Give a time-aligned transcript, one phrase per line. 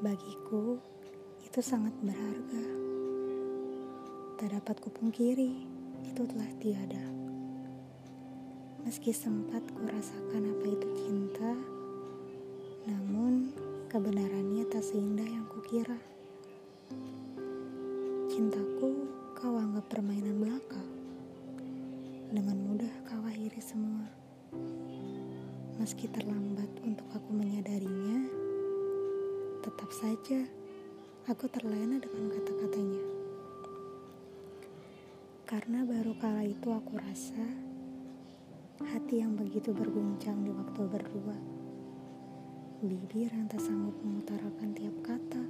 [0.00, 0.80] Bagiku,
[1.44, 2.64] itu sangat berharga.
[4.40, 5.68] Tak dapat kupungkiri,
[6.08, 7.04] itu telah tiada.
[8.80, 11.52] Meski sempat kurasakan apa itu cinta,
[12.88, 13.52] namun
[13.92, 16.00] kebenarannya tak seindah yang kukira.
[18.32, 19.04] Cintaku
[19.36, 20.80] kau anggap permainan belaka.
[22.32, 24.08] Dengan mudah kau akhiri semua.
[25.76, 28.48] Meski terlambat untuk aku menyadarinya,
[29.60, 30.40] tetap saja
[31.28, 33.04] aku terlena dengan kata-katanya.
[35.44, 37.44] Karena baru kala itu aku rasa
[38.80, 41.36] hati yang begitu berguncang di waktu berdua.
[42.80, 45.44] Bibir yang tak sanggup mengutarakan tiap kata.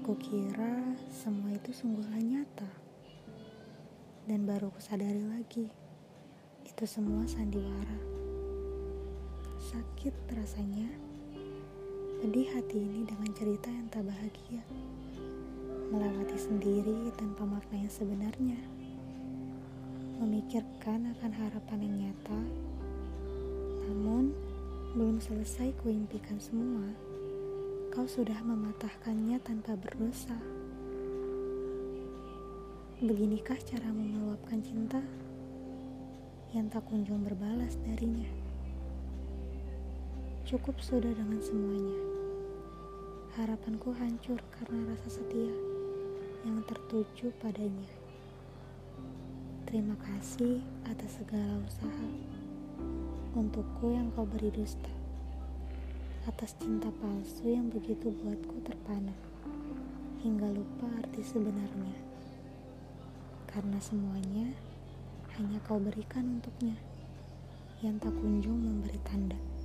[0.00, 2.70] Kukira semua itu sungguhlah nyata.
[4.24, 5.68] Dan baru kusadari lagi,
[6.64, 8.00] itu semua sandiwara.
[9.60, 10.88] Sakit rasanya,
[12.18, 14.58] pedih hati ini dengan cerita yang tak bahagia.
[15.94, 18.58] Melewati sendiri tanpa makna yang sebenarnya.
[20.18, 22.42] Memikirkan akan harapan yang nyata,
[23.86, 24.34] namun
[24.98, 26.90] belum selesai kuimpikan semua
[27.94, 30.34] kau sudah mematahkannya tanpa berdosa.
[32.98, 34.98] Beginikah caramu meluapkan cinta
[36.50, 38.26] yang tak kunjung berbalas darinya?
[40.48, 42.07] Cukup sudah dengan semuanya.
[43.58, 45.50] Harapanku hancur karena rasa setia
[46.46, 47.90] yang tertuju padanya.
[49.66, 52.06] Terima kasih atas segala usaha
[53.34, 54.94] untukku yang kau beri dusta
[56.30, 59.10] atas cinta palsu yang begitu buatku terpana
[60.22, 61.98] hingga lupa arti sebenarnya
[63.50, 64.54] karena semuanya
[65.34, 66.78] hanya kau berikan untuknya
[67.82, 69.57] yang tak kunjung memberi tanda